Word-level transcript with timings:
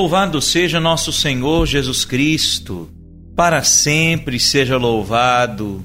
Louvado 0.00 0.40
seja 0.40 0.78
nosso 0.78 1.12
Senhor 1.12 1.66
Jesus 1.66 2.04
Cristo, 2.04 2.88
para 3.34 3.64
sempre 3.64 4.38
seja 4.38 4.76
louvado. 4.76 5.84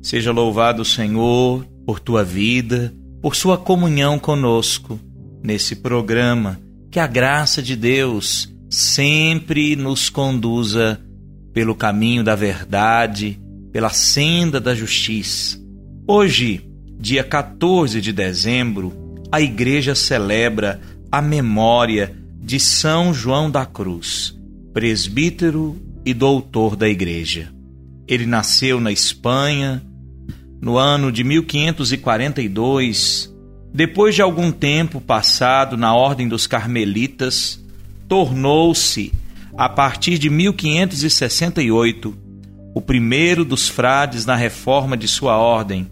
Seja 0.00 0.32
louvado, 0.32 0.86
Senhor, 0.86 1.62
por 1.84 2.00
tua 2.00 2.24
vida, 2.24 2.94
por 3.20 3.36
sua 3.36 3.58
comunhão 3.58 4.18
conosco 4.18 4.98
nesse 5.42 5.76
programa. 5.76 6.58
Que 6.90 6.98
a 6.98 7.06
graça 7.06 7.60
de 7.60 7.76
Deus 7.76 8.50
sempre 8.70 9.76
nos 9.76 10.08
conduza 10.08 10.98
pelo 11.52 11.74
caminho 11.74 12.24
da 12.24 12.34
verdade, 12.34 13.38
pela 13.70 13.90
senda 13.90 14.58
da 14.58 14.74
justiça. 14.74 15.60
Hoje, 16.08 16.66
dia 16.98 17.22
14 17.22 18.00
de 18.00 18.14
dezembro, 18.14 18.94
a 19.30 19.42
igreja 19.42 19.94
celebra 19.94 20.80
a 21.10 21.20
memória 21.20 22.21
de 22.44 22.58
São 22.58 23.14
João 23.14 23.48
da 23.48 23.64
Cruz, 23.64 24.36
presbítero 24.74 25.80
e 26.04 26.12
doutor 26.12 26.74
da 26.74 26.88
Igreja. 26.88 27.54
Ele 28.08 28.26
nasceu 28.26 28.80
na 28.80 28.90
Espanha 28.90 29.80
no 30.60 30.76
ano 30.76 31.12
de 31.12 31.22
1542. 31.22 33.32
Depois 33.72 34.16
de 34.16 34.22
algum 34.22 34.50
tempo 34.50 35.00
passado 35.00 35.76
na 35.76 35.94
Ordem 35.94 36.26
dos 36.26 36.48
Carmelitas, 36.48 37.64
tornou-se, 38.08 39.12
a 39.56 39.68
partir 39.68 40.18
de 40.18 40.28
1568, 40.28 42.12
o 42.74 42.80
primeiro 42.80 43.44
dos 43.44 43.68
frades 43.68 44.26
na 44.26 44.34
reforma 44.34 44.96
de 44.96 45.06
sua 45.06 45.38
ordem, 45.38 45.88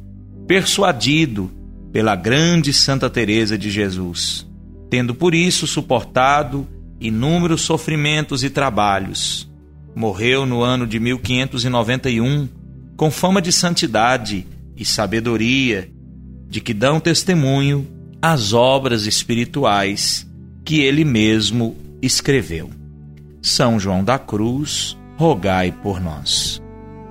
persuadido 0.48 1.48
pela 1.92 2.16
grande 2.16 2.72
Santa 2.72 3.08
Teresa 3.08 3.56
de 3.56 3.70
Jesus 3.70 4.49
tendo 4.90 5.14
por 5.14 5.34
isso 5.34 5.66
suportado 5.66 6.66
inúmeros 7.00 7.62
sofrimentos 7.62 8.42
e 8.42 8.50
trabalhos. 8.50 9.48
Morreu 9.94 10.44
no 10.44 10.62
ano 10.62 10.86
de 10.86 11.00
1591, 11.00 12.48
com 12.96 13.10
fama 13.10 13.40
de 13.40 13.52
santidade 13.52 14.46
e 14.76 14.84
sabedoria, 14.84 15.90
de 16.48 16.60
que 16.60 16.74
dão 16.74 17.00
testemunho 17.00 17.86
as 18.20 18.52
obras 18.52 19.06
espirituais 19.06 20.28
que 20.64 20.80
ele 20.80 21.04
mesmo 21.04 21.76
escreveu. 22.02 22.70
São 23.40 23.80
João 23.80 24.04
da 24.04 24.18
Cruz, 24.18 24.96
rogai 25.16 25.72
por 25.72 26.00
nós. 26.00 26.60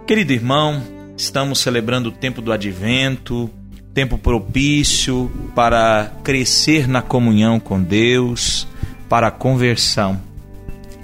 Querido 0.05 0.33
irmão, 0.33 0.83
estamos 1.17 1.59
celebrando 1.59 2.09
o 2.09 2.11
tempo 2.11 2.41
do 2.41 2.51
advento, 2.51 3.49
tempo 3.93 4.17
propício 4.17 5.31
para 5.55 6.13
crescer 6.23 6.87
na 6.87 7.01
comunhão 7.01 7.59
com 7.59 7.81
Deus, 7.81 8.67
para 9.07 9.27
a 9.27 9.31
conversão. 9.31 10.21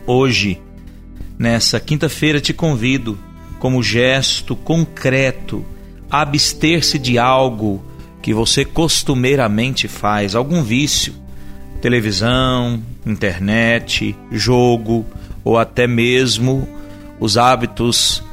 Hoje, 0.06 0.62
nessa 1.38 1.80
quinta-feira, 1.80 2.40
te 2.40 2.54
convido, 2.54 3.18
como 3.60 3.82
gesto 3.82 4.56
concreto, 4.56 5.66
a 6.10 6.22
abster-se 6.22 7.00
de 7.00 7.18
algo 7.18 7.84
que 8.22 8.34
você 8.34 8.64
costumeiramente 8.64 9.88
faz, 9.88 10.36
algum 10.36 10.62
vício, 10.62 11.14
televisão, 11.82 12.82
internet, 13.06 14.16
jogo 14.32 15.06
ou 15.44 15.58
até 15.58 15.88
mesmo 15.88 16.68
os 17.20 17.38
hábitos 17.38 18.24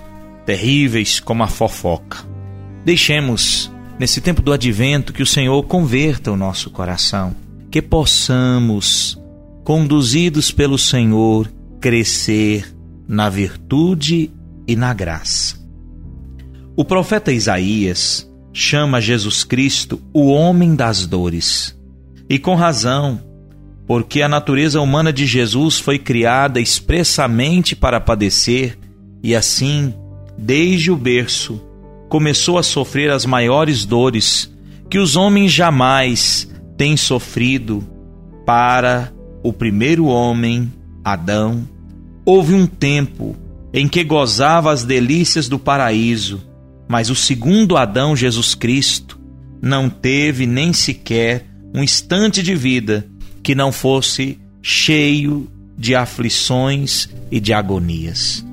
terríveis 0.44 1.21
como 1.21 1.43
a 1.43 1.48
fofoca. 1.48 2.19
Deixemos 2.84 3.72
nesse 4.03 4.21
tempo 4.21 4.43
do 4.43 4.53
advento, 4.53 5.13
que 5.13 5.23
o 5.23 5.27
Senhor 5.27 5.63
converta 5.63 6.33
o 6.33 6.37
nosso 6.37 6.71
coração, 6.71 7.37
que 7.71 7.81
possamos, 7.81 9.17
conduzidos 9.63 10.51
pelo 10.51 10.77
Senhor, 10.77 11.49
crescer 11.81 12.75
na 13.07 13.29
virtude 13.29 14.29
e 14.67 14.75
na 14.75 14.93
graça. 14.93 15.57
O 16.75 16.85
profeta 16.85 17.31
Isaías 17.31 18.29
chama 18.53 19.01
Jesus 19.01 19.45
Cristo 19.45 20.03
o 20.13 20.33
homem 20.33 20.75
das 20.75 21.07
dores. 21.07 21.79
E 22.29 22.41
com 22.41 22.57
razão, 22.57 23.23
porque 23.87 24.21
a 24.21 24.29
natureza 24.29 24.81
humana 24.81 25.13
de 25.13 25.27
Jesus 25.27 25.79
foi 25.79 26.01
criada 26.01 26.59
expressamente 26.59 27.77
para 27.77 28.01
padecer, 28.01 28.77
e 29.23 29.33
assim, 29.33 29.95
desde 30.37 30.91
o 30.91 30.97
berço, 30.97 31.63
começou 32.12 32.59
a 32.59 32.62
sofrer 32.62 33.11
as 33.11 33.25
maiores 33.25 33.87
dores 33.87 34.53
que 34.91 34.99
os 34.99 35.17
homens 35.17 35.50
jamais 35.50 36.47
têm 36.77 36.95
sofrido 36.95 37.83
para 38.45 39.11
o 39.43 39.50
primeiro 39.50 40.05
homem, 40.05 40.71
Adão. 41.03 41.67
Houve 42.22 42.53
um 42.53 42.67
tempo 42.67 43.34
em 43.72 43.89
que 43.89 44.05
gozava 44.05 44.71
as 44.71 44.84
delícias 44.84 45.49
do 45.49 45.59
paraíso, 45.59 46.47
mas 46.87 47.09
o 47.09 47.15
segundo 47.15 47.78
Adão, 47.78 48.15
Jesus 48.15 48.55
Cristo, 48.55 49.19
não 49.62 49.89
teve 49.89 50.47
nem 50.47 50.71
sequer 50.75 51.47
um 51.75 51.83
instante 51.83 52.43
de 52.43 52.55
vida 52.55 53.09
que 53.43 53.55
não 53.55 53.72
fosse 53.72 54.39
cheio 54.61 55.49
de 55.78 55.95
aflições 55.95 57.09
e 57.31 57.41
de 57.41 57.55
agonias. 57.55 58.45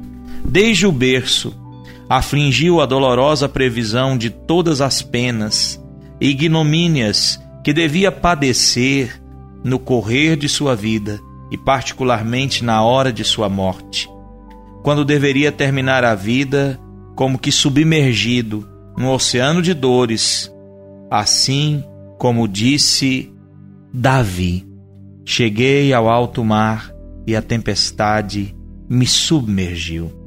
Desde 0.46 0.88
o 0.88 0.94
berço, 0.94 1.54
afligiu 2.10 2.82
a 2.82 2.88
dolorosa 2.88 3.48
previsão 3.48 4.18
de 4.18 4.32
todas 4.32 4.82
as 4.82 5.00
penas 5.00 5.80
e 6.20 6.30
ignomínias 6.30 7.40
que 7.64 7.72
devia 7.72 8.12
padecer 8.12 9.22
no 9.64 9.78
correr 9.78 10.36
de 10.36 10.50
sua 10.50 10.76
vida 10.76 11.20
e, 11.52 11.58
particularmente, 11.58 12.64
na 12.64 12.82
hora 12.84 13.14
de 13.14 13.24
sua 13.24 13.48
morte, 13.48 14.10
quando 14.82 15.06
deveria 15.06 15.52
terminar 15.52 16.04
a 16.04 16.16
vida 16.16 16.80
como 17.16 17.38
que 17.38 17.52
submergido 17.52 18.68
no 18.98 19.12
oceano 19.12 19.62
de 19.62 19.74
dores, 19.74 20.52
assim 21.12 21.84
como 22.18 22.48
disse 22.48 23.32
Davi: 23.94 24.66
Cheguei 25.24 25.94
ao 25.94 26.10
alto 26.10 26.44
mar 26.44 26.92
e 27.28 27.36
a 27.36 27.42
tempestade 27.42 28.56
me 28.90 29.06
submergiu. 29.06 30.19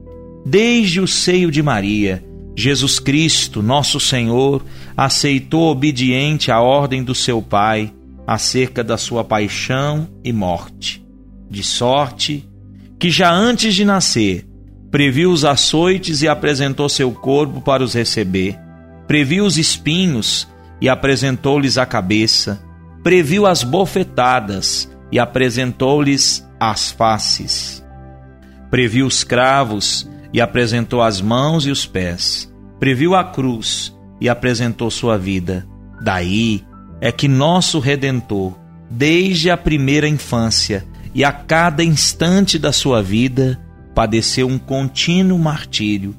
Desde 0.44 1.00
o 1.00 1.06
seio 1.06 1.50
de 1.50 1.62
Maria, 1.62 2.24
Jesus 2.56 2.98
Cristo, 2.98 3.62
nosso 3.62 4.00
Senhor, 4.00 4.64
aceitou 4.96 5.70
obediente 5.70 6.50
a 6.50 6.60
ordem 6.60 7.02
do 7.02 7.14
seu 7.14 7.40
Pai 7.40 7.92
acerca 8.26 8.84
da 8.84 8.96
sua 8.96 9.24
paixão 9.24 10.08
e 10.24 10.32
morte, 10.32 11.04
de 11.50 11.62
sorte 11.62 12.48
que 12.98 13.10
já 13.10 13.32
antes 13.32 13.74
de 13.74 13.84
nascer 13.84 14.46
previu 14.92 15.32
os 15.32 15.42
açoites 15.42 16.20
e 16.20 16.28
apresentou 16.28 16.86
seu 16.86 17.10
corpo 17.12 17.62
para 17.62 17.82
os 17.82 17.94
receber, 17.94 18.58
previu 19.08 19.46
os 19.46 19.56
espinhos 19.56 20.46
e 20.82 20.88
apresentou-lhes 20.88 21.78
a 21.78 21.86
cabeça, 21.86 22.62
previu 23.02 23.46
as 23.46 23.64
bofetadas 23.64 24.90
e 25.10 25.18
apresentou-lhes 25.18 26.46
as 26.60 26.90
faces, 26.90 27.82
previu 28.70 29.06
os 29.06 29.24
cravos 29.24 30.08
e 30.32 30.40
apresentou 30.40 31.02
as 31.02 31.20
mãos 31.20 31.66
e 31.66 31.70
os 31.70 31.86
pés. 31.86 32.52
Previu 32.80 33.14
a 33.14 33.24
cruz 33.24 33.96
e 34.20 34.28
apresentou 34.28 34.90
sua 34.90 35.18
vida. 35.18 35.66
Daí 36.02 36.64
é 37.00 37.12
que 37.12 37.28
nosso 37.28 37.78
Redentor, 37.78 38.54
desde 38.90 39.50
a 39.50 39.56
primeira 39.56 40.08
infância 40.08 40.84
e 41.14 41.24
a 41.24 41.32
cada 41.32 41.84
instante 41.84 42.58
da 42.58 42.72
sua 42.72 43.02
vida, 43.02 43.60
padeceu 43.94 44.48
um 44.48 44.58
contínuo 44.58 45.38
martírio, 45.38 46.14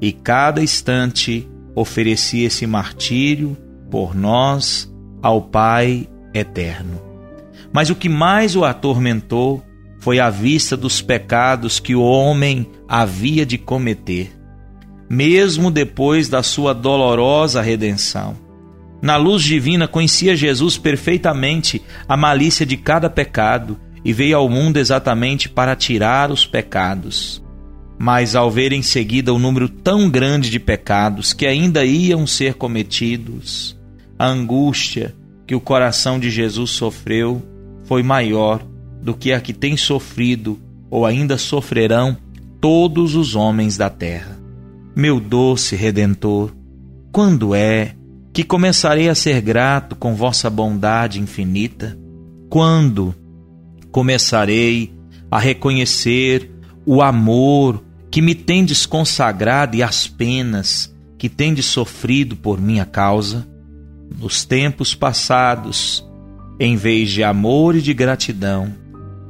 e 0.00 0.12
cada 0.12 0.62
instante 0.62 1.48
oferecia 1.74 2.46
esse 2.46 2.66
martírio 2.66 3.56
por 3.90 4.14
nós 4.14 4.92
ao 5.20 5.42
Pai 5.42 6.08
eterno. 6.32 7.00
Mas 7.72 7.90
o 7.90 7.96
que 7.96 8.08
mais 8.08 8.54
o 8.54 8.64
atormentou 8.64 9.62
foi 10.08 10.20
à 10.20 10.30
vista 10.30 10.74
dos 10.74 11.02
pecados 11.02 11.78
que 11.78 11.94
o 11.94 12.00
homem 12.00 12.66
havia 12.88 13.44
de 13.44 13.58
cometer, 13.58 14.32
mesmo 15.06 15.70
depois 15.70 16.30
da 16.30 16.42
sua 16.42 16.72
dolorosa 16.72 17.60
redenção. 17.60 18.34
Na 19.02 19.16
luz 19.16 19.42
divina 19.42 19.86
conhecia 19.86 20.34
Jesus 20.34 20.78
perfeitamente 20.78 21.82
a 22.08 22.16
malícia 22.16 22.64
de 22.64 22.78
cada 22.78 23.10
pecado 23.10 23.78
e 24.02 24.10
veio 24.10 24.38
ao 24.38 24.48
mundo 24.48 24.78
exatamente 24.78 25.46
para 25.46 25.76
tirar 25.76 26.30
os 26.30 26.46
pecados. 26.46 27.44
Mas 27.98 28.34
ao 28.34 28.50
ver 28.50 28.72
em 28.72 28.80
seguida 28.80 29.34
o 29.34 29.38
número 29.38 29.68
tão 29.68 30.08
grande 30.08 30.48
de 30.48 30.58
pecados 30.58 31.34
que 31.34 31.46
ainda 31.46 31.84
iam 31.84 32.26
ser 32.26 32.54
cometidos, 32.54 33.78
a 34.18 34.26
angústia 34.26 35.14
que 35.46 35.54
o 35.54 35.60
coração 35.60 36.18
de 36.18 36.30
Jesus 36.30 36.70
sofreu 36.70 37.42
foi 37.84 38.02
maior 38.02 38.62
do 39.08 39.14
que 39.14 39.32
a 39.32 39.40
que 39.40 39.54
tem 39.54 39.74
sofrido 39.74 40.60
ou 40.90 41.06
ainda 41.06 41.38
sofrerão 41.38 42.14
todos 42.60 43.14
os 43.14 43.34
homens 43.34 43.78
da 43.78 43.88
terra. 43.88 44.38
Meu 44.94 45.18
doce 45.18 45.74
Redentor, 45.74 46.52
quando 47.10 47.54
é 47.54 47.94
que 48.34 48.44
começarei 48.44 49.08
a 49.08 49.14
ser 49.14 49.40
grato 49.40 49.96
com 49.96 50.14
vossa 50.14 50.50
bondade 50.50 51.22
infinita? 51.22 51.98
Quando 52.50 53.14
começarei 53.90 54.92
a 55.30 55.38
reconhecer 55.38 56.50
o 56.84 57.00
amor 57.00 57.82
que 58.10 58.20
me 58.20 58.34
tendes 58.34 58.84
consagrado 58.84 59.74
e 59.74 59.82
as 59.82 60.06
penas 60.06 60.94
que 61.16 61.30
tendes 61.30 61.64
sofrido 61.64 62.36
por 62.36 62.60
minha 62.60 62.84
causa? 62.84 63.48
Nos 64.18 64.44
tempos 64.44 64.94
passados, 64.94 66.06
em 66.60 66.76
vez 66.76 67.08
de 67.08 67.24
amor 67.24 67.74
e 67.74 67.80
de 67.80 67.94
gratidão, 67.94 68.86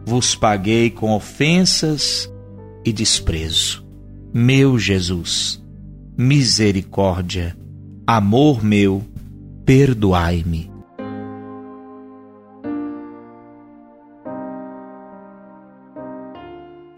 vos 0.09 0.35
paguei 0.35 0.89
com 0.89 1.15
ofensas 1.15 2.33
e 2.83 2.91
desprezo. 2.95 3.87
Meu 4.33 4.79
Jesus, 4.79 5.63
misericórdia, 6.17 7.55
amor 8.07 8.65
meu, 8.65 9.05
perdoai-me. 9.67 10.71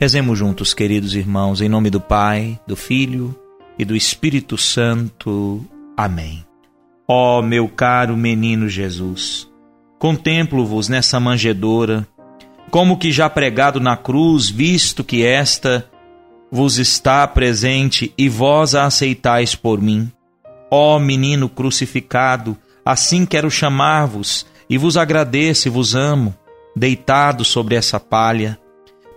Rezemos 0.00 0.38
juntos, 0.38 0.72
queridos 0.72 1.16
irmãos, 1.16 1.60
em 1.60 1.68
nome 1.68 1.90
do 1.90 2.00
Pai, 2.00 2.60
do 2.64 2.76
Filho 2.76 3.36
e 3.76 3.84
do 3.84 3.96
Espírito 3.96 4.56
Santo. 4.56 5.66
Amém. 5.96 6.44
Ó 7.08 7.42
meu 7.42 7.68
caro 7.68 8.16
menino 8.16 8.68
Jesus, 8.68 9.50
contemplo-vos 9.98 10.88
nessa 10.88 11.18
manjedoura, 11.18 12.06
como 12.70 12.96
que 12.96 13.10
já 13.10 13.28
pregado 13.28 13.80
na 13.80 13.96
cruz, 13.96 14.48
visto 14.48 15.02
que 15.02 15.24
esta 15.24 15.86
vos 16.50 16.78
está 16.78 17.26
presente 17.26 18.12
e 18.16 18.28
vós 18.28 18.74
a 18.74 18.84
aceitais 18.84 19.54
por 19.54 19.80
mim. 19.80 20.10
Ó 20.70 20.98
menino 20.98 21.48
crucificado, 21.48 22.56
assim 22.84 23.26
quero 23.26 23.50
chamar-vos 23.50 24.46
e 24.68 24.78
vos 24.78 24.96
agradeço 24.96 25.68
e 25.68 25.70
vos 25.70 25.94
amo, 25.94 26.34
deitado 26.76 27.44
sobre 27.44 27.74
essa 27.74 27.98
palha 27.98 28.58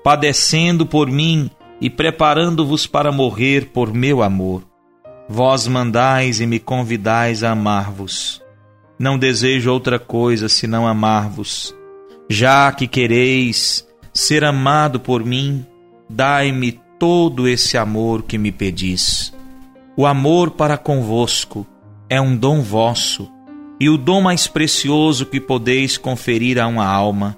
padecendo 0.03 0.85
por 0.85 1.09
mim 1.09 1.49
e 1.79 1.89
preparando-vos 1.89 2.85
para 2.85 3.11
morrer 3.11 3.67
por 3.67 3.93
meu 3.93 4.21
amor. 4.21 4.63
Vós 5.29 5.65
mandais 5.65 6.41
e 6.41 6.45
me 6.45 6.59
convidais 6.59 7.43
a 7.43 7.51
amar-vos. 7.51 8.43
Não 8.99 9.17
desejo 9.17 9.71
outra 9.71 9.97
coisa 9.97 10.49
senão 10.49 10.85
amar-vos. 10.85 11.73
Já 12.33 12.71
que 12.71 12.87
quereis 12.87 13.87
ser 14.11 14.43
amado 14.43 14.99
por 14.99 15.23
mim, 15.23 15.63
dai-me 16.09 16.79
todo 16.97 17.47
esse 17.47 17.77
amor 17.77 18.23
que 18.23 18.39
me 18.39 18.51
pedis. 18.51 19.31
O 19.95 20.03
amor 20.03 20.49
para 20.49 20.75
convosco 20.75 21.63
é 22.09 22.19
um 22.19 22.35
dom 22.35 22.63
vosso, 22.63 23.31
e 23.79 23.87
o 23.87 23.99
dom 23.99 24.19
mais 24.19 24.47
precioso 24.47 25.27
que 25.27 25.39
podeis 25.39 25.95
conferir 25.95 26.57
a 26.57 26.65
uma 26.65 26.87
alma 26.87 27.37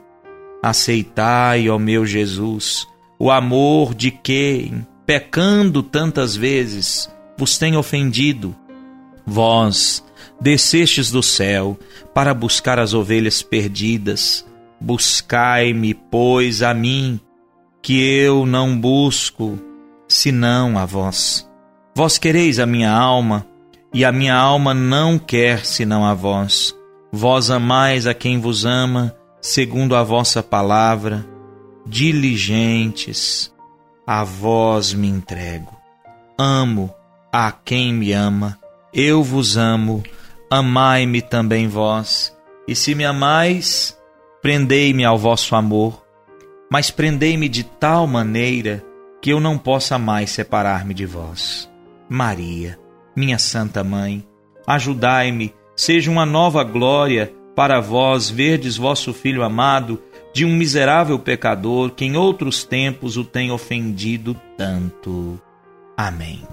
Aceitai, 0.63 1.67
ó 1.67 1.77
meu 1.77 2.05
Jesus, 2.05 2.87
o 3.19 3.29
amor 3.29 3.93
de 3.93 4.11
quem, 4.11 4.87
pecando 5.05 5.83
tantas 5.83 6.37
vezes, 6.37 7.13
vos 7.37 7.57
tem 7.57 7.75
ofendido. 7.75 8.55
Vós 9.27 10.01
descestes 10.39 11.11
do 11.11 11.21
céu 11.21 11.77
para 12.13 12.33
buscar 12.33 12.79
as 12.79 12.93
ovelhas 12.93 13.41
perdidas. 13.41 14.45
Buscai-me, 14.79 15.93
pois, 15.93 16.61
a 16.61 16.73
mim, 16.73 17.19
que 17.81 18.01
eu 18.01 18.45
não 18.45 18.77
busco, 18.77 19.59
senão 20.07 20.77
a 20.77 20.85
vós. 20.85 21.49
Vós 21.95 22.17
quereis 22.17 22.59
a 22.59 22.65
minha 22.65 22.91
alma, 22.91 23.45
e 23.93 24.03
a 24.03 24.11
minha 24.11 24.35
alma 24.35 24.73
não 24.73 25.17
quer 25.17 25.65
senão 25.65 26.05
a 26.05 26.13
vós. 26.13 26.75
Vós 27.11 27.49
amais 27.49 28.05
a 28.05 28.13
quem 28.13 28.39
vos 28.39 28.65
ama, 28.65 29.15
segundo 29.39 29.95
a 29.95 30.03
vossa 30.03 30.43
palavra, 30.43 31.25
diligentes, 31.85 33.53
a 34.05 34.23
vós 34.23 34.93
me 34.93 35.07
entrego. 35.07 35.73
Amo 36.37 36.93
a 37.31 37.51
quem 37.51 37.93
me 37.93 38.11
ama, 38.11 38.59
eu 38.93 39.23
vos 39.23 39.55
amo, 39.55 40.03
amai-me 40.49 41.21
também 41.21 41.67
vós. 41.67 42.35
E 42.67 42.75
se 42.75 42.95
me 42.95 43.05
amais, 43.05 43.97
prendei-me 44.45 45.03
ao 45.03 45.17
vosso 45.17 45.55
amor, 45.55 46.05
mas 46.71 46.91
prendei-me 46.91 47.49
de 47.49 47.63
tal 47.63 48.05
maneira 48.05 48.85
que 49.19 49.31
eu 49.31 49.39
não 49.39 49.57
possa 49.57 49.97
mais 49.97 50.29
separar-me 50.29 50.93
de 50.93 51.03
vós. 51.03 51.67
Maria, 52.07 52.77
minha 53.15 53.39
Santa 53.39 53.83
Mãe, 53.83 54.23
ajudai-me, 54.67 55.51
seja 55.75 56.11
uma 56.11 56.27
nova 56.27 56.63
glória 56.63 57.33
para 57.55 57.81
vós 57.81 58.29
verdes 58.29 58.77
vosso 58.77 59.15
Filho 59.15 59.41
amado, 59.41 59.99
de 60.31 60.45
um 60.45 60.55
miserável 60.55 61.17
pecador 61.17 61.89
que 61.89 62.05
em 62.05 62.15
outros 62.15 62.63
tempos 62.63 63.17
o 63.17 63.23
tem 63.23 63.49
ofendido 63.49 64.39
tanto. 64.55 65.41
Amém. 65.97 66.43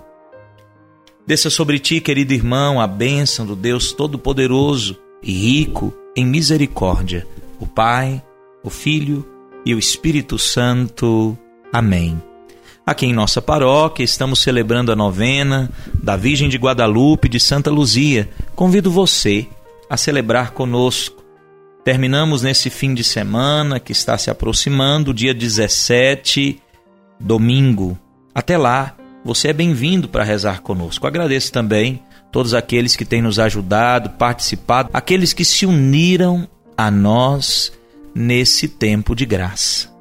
Desça 1.26 1.50
sobre 1.50 1.78
ti, 1.78 2.00
querido 2.00 2.32
irmão, 2.32 2.80
a 2.80 2.86
bênção 2.86 3.44
do 3.44 3.54
Deus 3.54 3.92
Todo-Poderoso 3.92 4.96
e 5.22 5.30
rico 5.30 5.92
em 6.16 6.24
misericórdia, 6.24 7.26
o 7.62 7.66
Pai, 7.66 8.22
o 8.62 8.70
Filho 8.70 9.26
e 9.64 9.74
o 9.74 9.78
Espírito 9.78 10.38
Santo. 10.38 11.38
Amém. 11.72 12.20
Aqui 12.84 13.06
em 13.06 13.12
nossa 13.12 13.40
paróquia 13.40 14.02
estamos 14.02 14.40
celebrando 14.40 14.90
a 14.90 14.96
novena 14.96 15.70
da 16.02 16.16
Virgem 16.16 16.48
de 16.48 16.58
Guadalupe 16.58 17.28
de 17.28 17.38
Santa 17.38 17.70
Luzia. 17.70 18.28
Convido 18.56 18.90
você 18.90 19.46
a 19.88 19.96
celebrar 19.96 20.50
conosco. 20.50 21.22
Terminamos 21.84 22.42
nesse 22.42 22.70
fim 22.70 22.94
de 22.94 23.04
semana 23.04 23.78
que 23.78 23.92
está 23.92 24.18
se 24.18 24.30
aproximando, 24.30 25.14
dia 25.14 25.32
17, 25.32 26.60
domingo. 27.20 27.96
Até 28.34 28.58
lá, 28.58 28.96
você 29.24 29.48
é 29.48 29.52
bem-vindo 29.52 30.08
para 30.08 30.24
rezar 30.24 30.62
conosco. 30.62 31.06
Agradeço 31.06 31.52
também 31.52 32.02
todos 32.32 32.54
aqueles 32.54 32.96
que 32.96 33.04
têm 33.04 33.22
nos 33.22 33.38
ajudado, 33.38 34.10
participado, 34.10 34.90
aqueles 34.92 35.32
que 35.32 35.44
se 35.44 35.66
uniram 35.66 36.48
a 36.86 36.90
nós 36.90 37.72
nesse 38.12 38.66
tempo 38.66 39.14
de 39.14 39.24
graça. 39.24 39.91